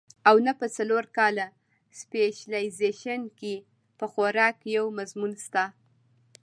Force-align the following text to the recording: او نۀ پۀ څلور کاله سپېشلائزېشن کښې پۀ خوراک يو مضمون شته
او 0.29 0.35
نۀ 0.45 0.53
پۀ 0.59 0.65
څلور 0.77 1.03
کاله 1.17 1.47
سپېشلائزېشن 1.99 3.21
کښې 3.37 3.55
پۀ 3.97 4.05
خوراک 4.11 4.57
يو 4.75 4.85
مضمون 4.99 5.31
شته 5.45 5.63